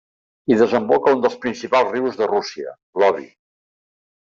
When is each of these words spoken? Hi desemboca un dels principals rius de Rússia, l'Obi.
Hi 0.51 0.55
desemboca 0.61 1.13
un 1.17 1.21
dels 1.25 1.35
principals 1.43 1.95
rius 1.97 2.19
de 2.23 2.31
Rússia, 2.33 2.75
l'Obi. 3.03 3.31